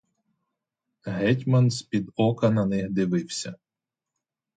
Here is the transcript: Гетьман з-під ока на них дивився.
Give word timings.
Гетьман 1.05 1.71
з-під 1.71 2.11
ока 2.15 2.49
на 2.49 2.65
них 2.65 2.89
дивився. 2.89 3.55